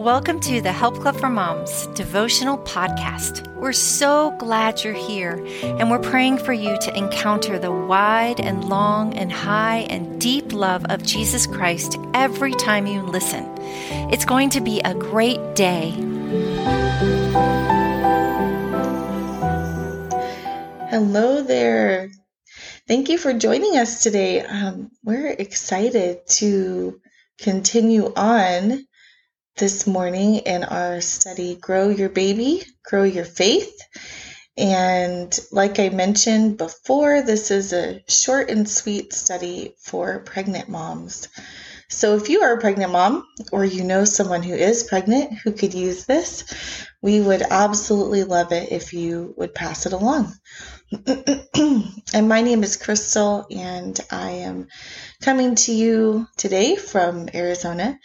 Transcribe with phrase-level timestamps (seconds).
[0.00, 3.46] Welcome to the Help Club for Moms devotional podcast.
[3.56, 8.64] We're so glad you're here, and we're praying for you to encounter the wide and
[8.64, 13.44] long and high and deep love of Jesus Christ every time you listen.
[14.10, 15.90] It's going to be a great day.
[20.88, 22.08] Hello there.
[22.88, 24.40] Thank you for joining us today.
[24.40, 26.98] Um, we're excited to
[27.38, 28.86] continue on
[29.56, 33.80] this morning in our study, Grow Your Baby, Grow Your Faith.
[34.56, 41.28] And like I mentioned before, this is a short and sweet study for pregnant moms.
[41.88, 45.52] So if you are a pregnant mom or you know someone who is pregnant who
[45.52, 50.32] could use this, we would absolutely love it if you would pass it along.
[51.06, 54.68] and my name is Crystal, and I am
[55.20, 57.98] coming to you today from Arizona.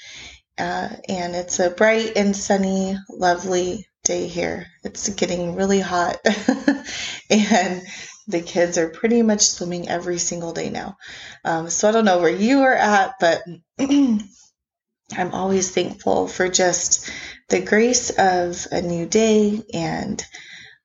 [0.57, 4.67] Uh, and it's a bright and sunny, lovely day here.
[4.83, 6.17] It's getting really hot,
[7.29, 7.83] and
[8.27, 10.97] the kids are pretty much swimming every single day now.
[11.43, 13.43] Um, so I don't know where you are at, but
[13.79, 17.11] I'm always thankful for just
[17.49, 20.25] the grace of a new day and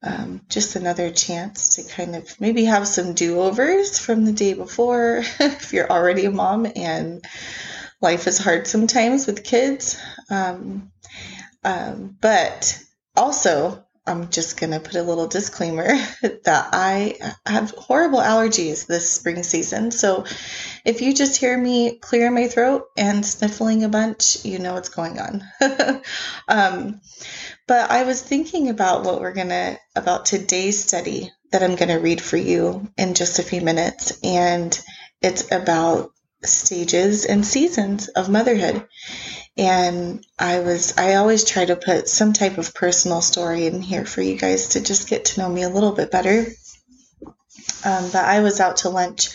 [0.03, 4.55] um, just another chance to kind of maybe have some do overs from the day
[4.55, 7.25] before if you're already a mom and
[8.01, 10.01] life is hard sometimes with kids.
[10.31, 10.91] Um,
[11.65, 12.83] um, but
[13.17, 15.87] also, I'm just going to put a little disclaimer
[16.23, 19.91] that I have horrible allergies this spring season.
[19.91, 20.25] So
[20.85, 24.89] if you just hear me clear my throat and sniffling a bunch, you know what's
[24.89, 25.45] going on.
[26.49, 27.01] um,
[27.69, 31.91] but I was thinking about what we're going to, about today's study that I'm going
[31.91, 34.19] to read for you in just a few minutes.
[34.25, 34.79] And
[35.21, 36.11] it's about
[36.45, 38.87] stages and seasons of motherhood.
[39.57, 44.05] And I was, I always try to put some type of personal story in here
[44.05, 46.47] for you guys to just get to know me a little bit better.
[47.85, 49.31] Um, but I was out to lunch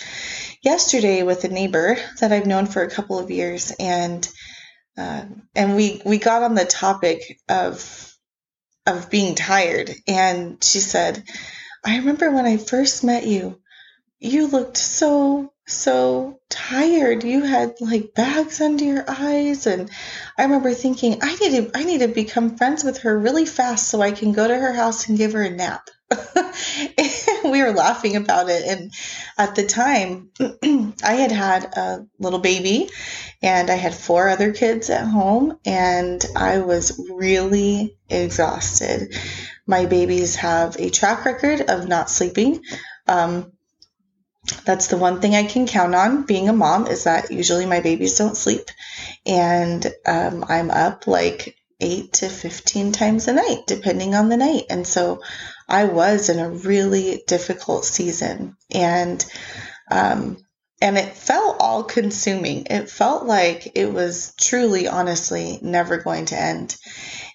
[0.66, 4.28] yesterday with a neighbor that I've known for a couple of years, and
[4.98, 5.26] uh,
[5.56, 8.14] and we we got on the topic of
[8.86, 11.24] of being tired, and she said,
[11.86, 13.60] "I remember when I first met you,
[14.20, 17.24] you looked so so tired.
[17.24, 19.90] You had like bags under your eyes and
[20.38, 23.88] I remember thinking I need to I need to become friends with her really fast
[23.88, 25.90] so I can go to her house and give her a nap.
[27.44, 28.94] we were laughing about it and
[29.40, 30.30] at the time
[31.04, 32.90] I had had a little baby
[33.42, 39.16] and I had four other kids at home and I was really exhausted.
[39.66, 42.62] My babies have a track record of not sleeping.
[43.08, 43.55] Um,
[44.66, 47.82] that's the one thing I can count on being a mom is that usually my
[47.82, 48.70] babies don't sleep.
[49.26, 54.64] And um, I'm up like eight to 15 times a night, depending on the night.
[54.70, 55.22] And so
[55.68, 58.56] I was in a really difficult season.
[58.72, 59.26] And,
[59.90, 60.38] um,
[60.82, 62.68] and it felt all consuming.
[62.70, 66.76] It felt like it was truly, honestly, never going to end.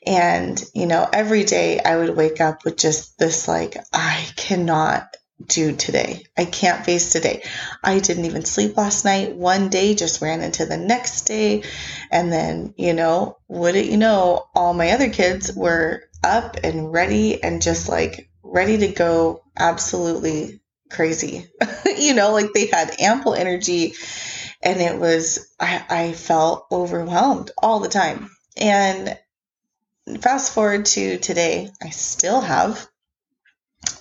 [0.06, 5.16] And, you know, every day I would wake up with just this like, I cannot
[5.47, 6.25] do today.
[6.37, 7.43] I can't face today.
[7.83, 9.34] I didn't even sleep last night.
[9.34, 11.65] One day just ran into the next day.
[12.11, 17.43] And then, you know, wouldn't you know, all my other kids were up and ready
[17.43, 21.47] and just like ready to go absolutely crazy.
[21.99, 23.95] you know, like they had ample energy
[24.62, 28.31] and it was, I, I felt overwhelmed all the time.
[28.56, 29.19] And
[30.21, 32.90] fast forward to today, I still have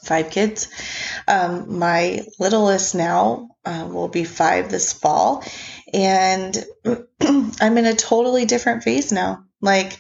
[0.03, 0.67] five kids.
[1.27, 5.43] Um, my littlest now uh, will be five this fall,
[5.93, 6.65] and
[7.21, 9.45] I'm in a totally different phase now.
[9.61, 9.97] Like,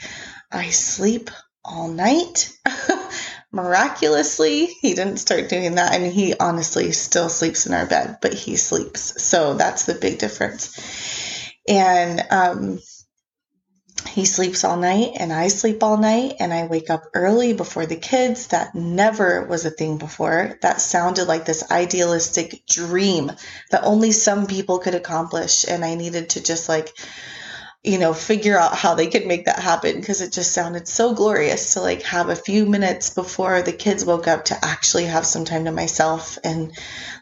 [0.51, 1.29] I sleep
[1.63, 2.57] all night.
[3.51, 5.99] Miraculously, he didn't start doing that.
[5.99, 9.21] Mean, he honestly still sleeps in our bed, but he sleeps.
[9.23, 10.77] So that's the big difference.
[11.67, 12.79] And um,
[14.13, 17.85] he sleeps all night and I sleep all night and I wake up early before
[17.85, 18.47] the kids.
[18.47, 20.57] That never was a thing before.
[20.61, 23.31] That sounded like this idealistic dream
[23.71, 25.65] that only some people could accomplish.
[25.67, 26.91] And I needed to just like,
[27.83, 31.13] you know, figure out how they could make that happen because it just sounded so
[31.13, 35.25] glorious to like have a few minutes before the kids woke up to actually have
[35.25, 36.77] some time to myself and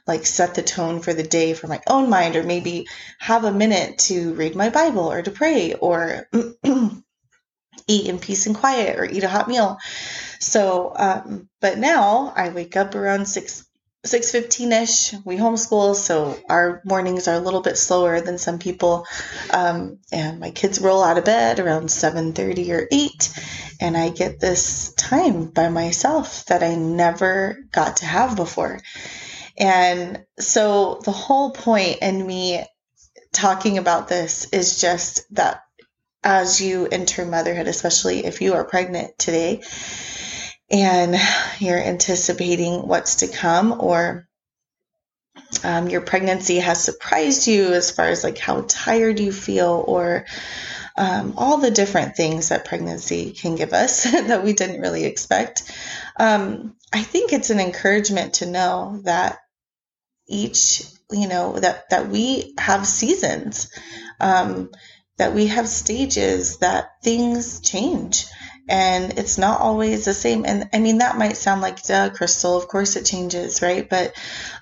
[0.07, 2.87] like set the tone for the day for my own mind or maybe
[3.19, 6.27] have a minute to read my Bible or to pray or
[7.87, 9.77] eat in peace and quiet or eat a hot meal.
[10.39, 13.66] So, um, but now I wake up around six
[14.07, 19.05] 6.15ish we homeschool so our mornings are a little bit slower than some people.
[19.51, 23.33] Um, and my kids roll out of bed around 7.30 or 8
[23.81, 28.79] and i get this time by myself that i never got to have before.
[29.57, 32.63] And so the whole point in me
[33.33, 35.63] talking about this is just that
[36.23, 39.61] as you enter motherhood especially if you are pregnant today
[40.69, 41.15] and
[41.59, 44.27] you're anticipating what's to come or
[45.63, 50.25] um, your pregnancy has surprised you as far as like how tired you feel or
[50.97, 55.71] um, all the different things that pregnancy can give us that we didn't really expect.
[56.19, 59.39] Um, i think it's an encouragement to know that
[60.27, 63.71] each you know that that we have seasons
[64.19, 64.71] um,
[65.17, 68.25] that we have stages that things change
[68.67, 70.45] and it's not always the same.
[70.45, 72.57] And i mean that might sound like duh crystal.
[72.57, 73.87] Of course it changes right?
[73.89, 74.15] But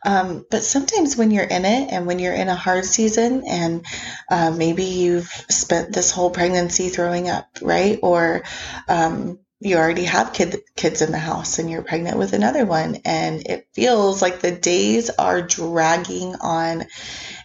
[0.06, 3.86] um, but sometimes when you're in it and when you're in a hard season and
[4.30, 8.00] uh, maybe you've spent this whole pregnancy throwing up right?
[8.04, 8.44] Or
[8.88, 12.98] um, you already have kid, kids in the house and you're pregnant with another one
[13.06, 16.84] and it feels like the days are dragging on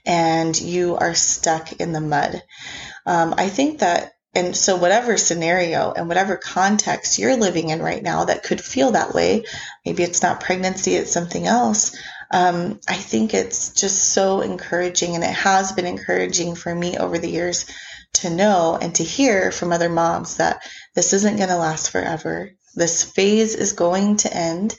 [0.04, 2.42] and you are stuck in the mud.
[3.06, 8.02] Um, i think that and so, whatever scenario and whatever context you're living in right
[8.02, 9.44] now that could feel that way,
[9.84, 11.96] maybe it's not pregnancy, it's something else.
[12.30, 17.18] Um, I think it's just so encouraging, and it has been encouraging for me over
[17.18, 17.66] the years
[18.14, 20.62] to know and to hear from other moms that
[20.94, 22.52] this isn't going to last forever.
[22.76, 24.76] This phase is going to end.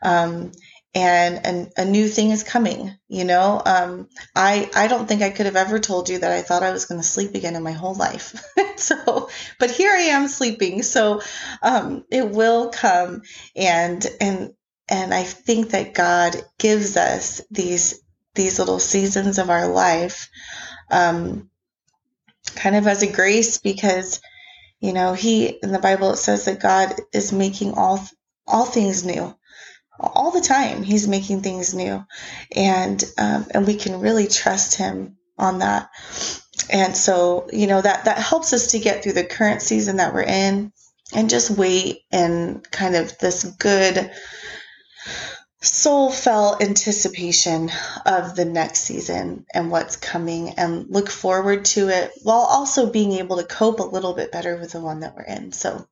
[0.00, 0.52] Um,
[0.94, 3.60] and, and a new thing is coming you know?
[3.64, 6.72] Um, i i don't think i could have ever told you that i thought i
[6.72, 8.42] was going to sleep again in my whole life.
[8.76, 9.28] So
[9.60, 10.82] but here i am sleeping.
[10.82, 11.20] So
[11.62, 13.22] um, it will come
[13.54, 14.54] and and
[14.88, 18.02] and i think that god gives us these
[18.34, 20.30] these little seasons of our life
[20.90, 21.50] um,
[22.56, 24.20] kind of as a grace because
[24.80, 28.04] you know he in the bible it says that god is making all
[28.46, 29.34] all things new
[30.02, 32.04] all the time he's making things new.
[32.54, 35.90] And um, and we can really trust him on that.
[36.70, 40.14] And so you know that that helps us to get through the current season that
[40.14, 40.72] we're in
[41.14, 44.10] and just wait and kind of this good
[45.62, 47.70] soul felt anticipation
[48.04, 53.12] of the next season and what's coming and look forward to it while also being
[53.12, 55.52] able to cope a little bit better with the one that we're in.
[55.52, 55.86] So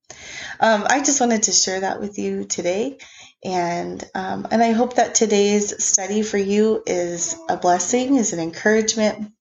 [0.58, 2.98] um, i just wanted to share that with you today
[3.44, 8.40] and um, and I hope that today's study for you is a blessing, is an
[8.40, 9.32] encouragement,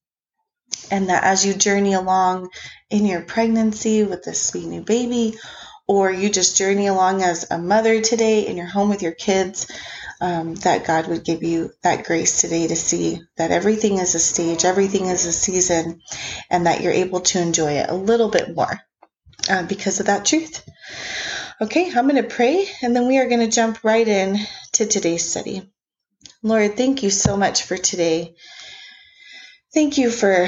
[0.89, 2.49] and that as you journey along
[2.89, 5.37] in your pregnancy with this sweet new baby,
[5.87, 9.67] or you just journey along as a mother today in your home with your kids,
[10.21, 14.19] um, that God would give you that grace today to see that everything is a
[14.19, 16.01] stage, everything is a season,
[16.49, 18.79] and that you're able to enjoy it a little bit more
[19.49, 20.63] uh, because of that truth.
[21.61, 24.37] Okay, I'm going to pray and then we are going to jump right in
[24.73, 25.69] to today's study.
[26.41, 28.35] Lord, thank you so much for today.
[29.73, 30.47] Thank you for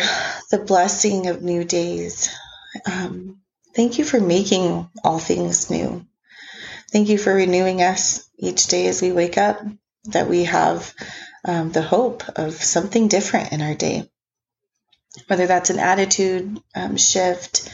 [0.51, 2.29] the blessing of new days.
[2.89, 3.41] Um,
[3.75, 6.05] thank you for making all things new.
[6.91, 9.61] Thank you for renewing us each day as we wake up,
[10.05, 10.93] that we have
[11.43, 14.09] um, the hope of something different in our day.
[15.27, 17.69] Whether that's an attitude um, shift,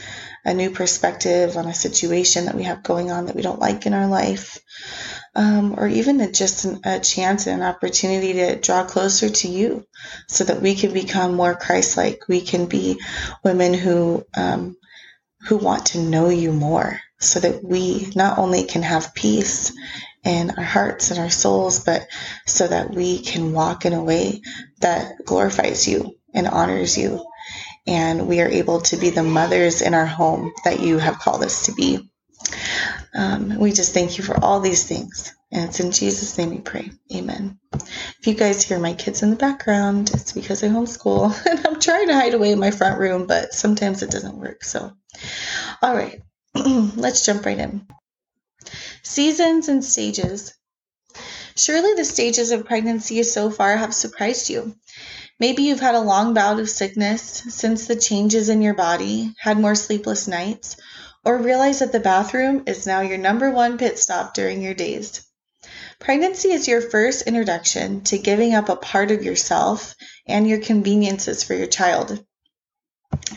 [0.48, 3.84] a new perspective on a situation that we have going on that we don't like
[3.84, 4.58] in our life,
[5.34, 9.48] um, or even a, just an, a chance and an opportunity to draw closer to
[9.48, 9.86] you
[10.26, 12.20] so that we can become more Christ like.
[12.28, 12.98] We can be
[13.44, 14.76] women who, um,
[15.46, 19.72] who want to know you more so that we not only can have peace
[20.24, 22.06] in our hearts and our souls, but
[22.46, 24.40] so that we can walk in a way
[24.80, 27.27] that glorifies you and honors you
[27.88, 31.42] and we are able to be the mothers in our home that you have called
[31.42, 32.10] us to be.
[33.14, 35.34] Um, we just thank you for all these things.
[35.50, 36.90] And it's in Jesus' name we pray.
[37.14, 37.58] Amen.
[37.72, 41.80] If you guys hear my kids in the background, it's because I homeschool and I'm
[41.80, 44.64] trying to hide away in my front room, but sometimes it doesn't work.
[44.64, 44.92] So,
[45.80, 46.20] all right,
[46.54, 47.86] let's jump right in.
[49.02, 50.54] Seasons and stages.
[51.56, 54.76] Surely the stages of pregnancy so far have surprised you.
[55.40, 59.58] Maybe you've had a long bout of sickness, since the changes in your body, had
[59.58, 60.76] more sleepless nights,
[61.24, 65.24] or realize that the bathroom is now your number one pit stop during your days.
[66.00, 69.94] Pregnancy is your first introduction to giving up a part of yourself
[70.26, 72.24] and your conveniences for your child.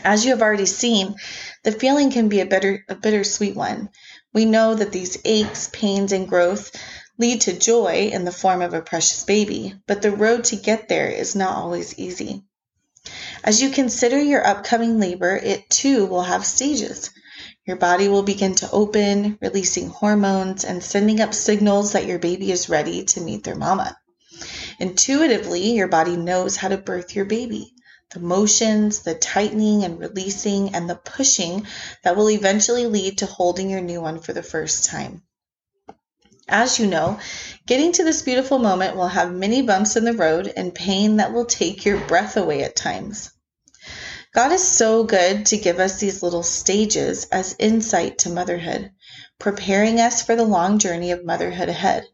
[0.04, 1.14] As you have already seen,
[1.62, 3.90] the feeling can be a bitter, a bittersweet one.
[4.34, 6.72] We know that these aches, pains, and growth
[7.18, 10.88] lead to joy in the form of a precious baby, but the road to get
[10.88, 12.42] there is not always easy.
[13.44, 17.10] As you consider your upcoming labor, it too will have stages.
[17.66, 22.50] Your body will begin to open, releasing hormones and sending up signals that your baby
[22.50, 23.96] is ready to meet their mama.
[24.78, 27.74] Intuitively, your body knows how to birth your baby.
[28.10, 31.66] The motions, the tightening and releasing, and the pushing
[32.04, 35.22] that will eventually lead to holding your new one for the first time.
[36.48, 37.20] As you know,
[37.66, 41.32] getting to this beautiful moment will have many bumps in the road and pain that
[41.32, 43.30] will take your breath away at times.
[44.34, 48.90] God is so good to give us these little stages as insight to motherhood,
[49.38, 52.06] preparing us for the long journey of motherhood ahead.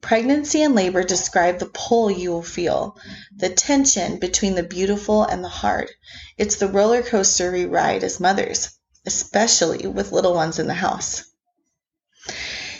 [0.00, 2.96] Pregnancy and labor describe the pull you will feel,
[3.36, 5.90] the tension between the beautiful and the hard.
[6.36, 8.70] It's the roller coaster we ride as mothers,
[9.06, 11.24] especially with little ones in the house.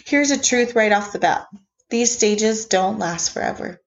[0.09, 1.49] Here's a truth right off the bat
[1.91, 3.83] these stages don't last forever.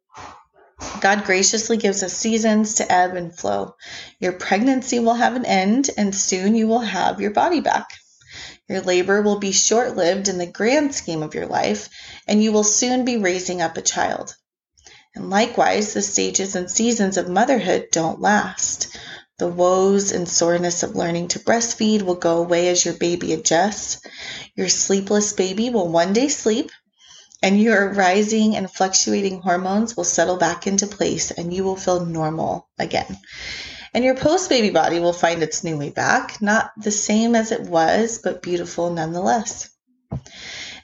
[0.99, 3.73] God graciously gives us seasons to ebb and flow.
[4.19, 7.87] Your pregnancy will have an end, and soon you will have your body back.
[8.69, 11.89] Your labor will be short lived in the grand scheme of your life,
[12.27, 14.35] and you will soon be raising up a child.
[15.15, 18.95] And likewise, the stages and seasons of motherhood don't last.
[19.41, 23.99] The woes and soreness of learning to breastfeed will go away as your baby adjusts.
[24.53, 26.69] Your sleepless baby will one day sleep,
[27.41, 32.05] and your rising and fluctuating hormones will settle back into place and you will feel
[32.05, 33.17] normal again.
[33.95, 37.51] And your post baby body will find its new way back, not the same as
[37.51, 39.71] it was, but beautiful nonetheless.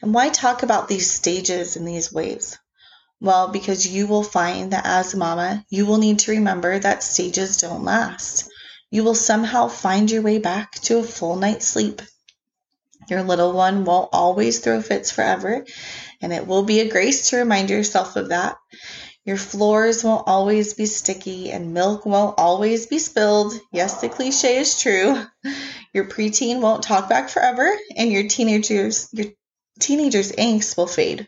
[0.01, 2.57] And why talk about these stages and these waves?
[3.19, 7.57] Well, because you will find that as mama, you will need to remember that stages
[7.57, 8.49] don't last.
[8.91, 12.01] You will somehow find your way back to a full night's sleep.
[13.09, 15.65] Your little one won't always throw fits forever,
[16.21, 18.57] and it will be a grace to remind yourself of that.
[19.25, 23.53] Your floors won't always be sticky, and milk won't always be spilled.
[23.71, 25.21] Yes, the cliche is true.
[25.93, 29.27] Your preteen won't talk back forever, and your teenagers your
[29.79, 31.27] teenagers' angst will fade.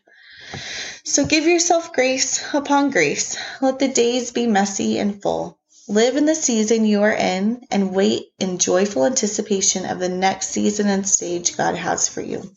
[1.03, 3.37] So give yourself grace upon grace.
[3.61, 5.59] Let the days be messy and full.
[5.87, 10.49] Live in the season you are in and wait in joyful anticipation of the next
[10.49, 12.55] season and stage God has for you.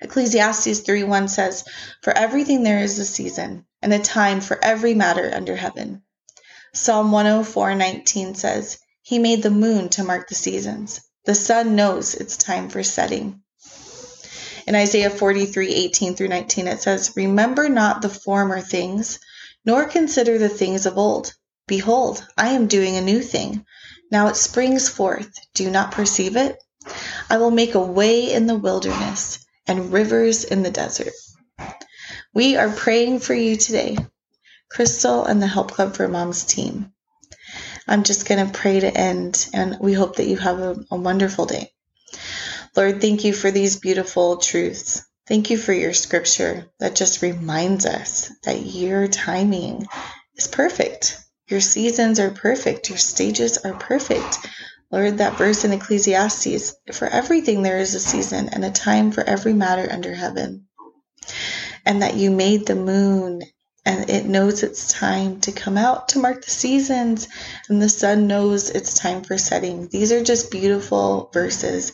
[0.00, 1.64] Ecclesiastes 3:1 says,
[2.02, 6.02] "For everything there is a season, and a time for every matter under heaven."
[6.72, 11.00] Psalm 104:19 says, "He made the moon to mark the seasons.
[11.24, 13.39] The sun knows its time for setting."
[14.70, 19.18] In Isaiah 43:18 through 19 it says, "Remember not the former things,
[19.64, 21.34] nor consider the things of old.
[21.66, 23.66] Behold, I am doing a new thing.
[24.12, 25.28] Now it springs forth.
[25.54, 26.56] Do you not perceive it?
[27.28, 31.14] I will make a way in the wilderness and rivers in the desert.
[32.32, 33.98] We are praying for you today,
[34.70, 36.92] Crystal and the Help Club for Moms team.
[37.88, 40.96] I'm just going to pray to end, and we hope that you have a, a
[40.96, 41.72] wonderful day.
[42.76, 45.02] Lord, thank you for these beautiful truths.
[45.26, 49.86] Thank you for your scripture that just reminds us that your timing
[50.36, 51.18] is perfect.
[51.48, 52.88] Your seasons are perfect.
[52.88, 54.38] Your stages are perfect.
[54.90, 59.22] Lord, that verse in Ecclesiastes for everything there is a season and a time for
[59.22, 60.66] every matter under heaven.
[61.84, 63.42] And that you made the moon
[63.84, 67.28] and it knows it's time to come out to mark the seasons,
[67.68, 69.88] and the sun knows it's time for setting.
[69.88, 71.92] These are just beautiful verses.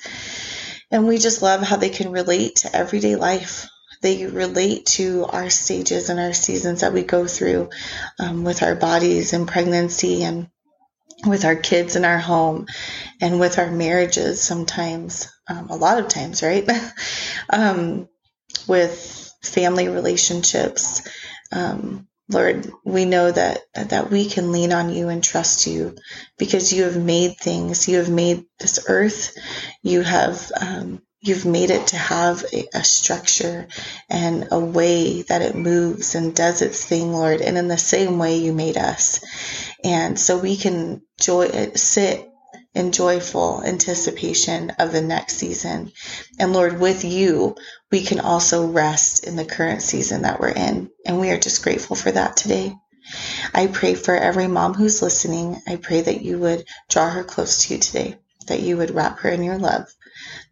[0.90, 3.66] And we just love how they can relate to everyday life.
[4.02, 7.70] They relate to our stages and our seasons that we go through
[8.20, 10.48] um, with our bodies and pregnancy and
[11.26, 12.66] with our kids in our home
[13.20, 16.68] and with our marriages sometimes um, a lot of times right
[17.50, 18.08] um,
[18.68, 21.08] with family relationships
[21.52, 25.94] um, lord we know that that we can lean on you and trust you
[26.38, 29.36] because you have made things you have made this earth
[29.82, 33.66] you have um, you've made it to have a, a, structure
[34.08, 37.40] and a way that it moves and does its thing, Lord.
[37.40, 39.24] And in the same way you made us.
[39.82, 42.28] And so we can joy, sit
[42.76, 45.90] in joyful anticipation of the next season.
[46.38, 47.56] And Lord, with you,
[47.90, 50.90] we can also rest in the current season that we're in.
[51.06, 52.76] And we are just grateful for that today.
[53.54, 55.58] I pray for every mom who's listening.
[55.66, 58.18] I pray that you would draw her close to you today,
[58.48, 59.86] that you would wrap her in your love,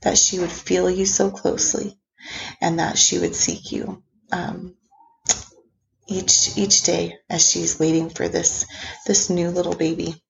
[0.01, 1.99] that she would feel you so closely,
[2.59, 4.03] and that she would seek you.
[4.33, 4.77] Um,
[6.07, 8.67] each each day as she's waiting for this
[9.07, 10.24] this new little baby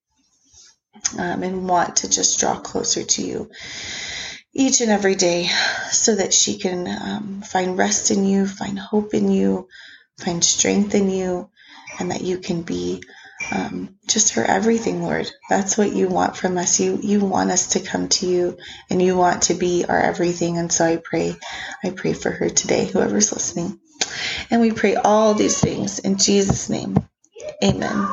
[1.19, 3.51] um, and want to just draw closer to you
[4.55, 5.49] each and every day
[5.91, 9.69] so that she can um, find rest in you, find hope in you,
[10.19, 11.51] find strength in you,
[11.99, 13.03] and that you can be
[13.53, 15.31] um, just her everything, Lord.
[15.51, 16.81] That's what you want from us.
[16.81, 18.57] You you want us to come to you,
[18.89, 20.57] and you want to be our everything.
[20.57, 21.35] And so I pray,
[21.83, 23.81] I pray for her today, whoever's listening,
[24.51, 26.97] and we pray all these things in Jesus' name,
[27.63, 28.09] Amen.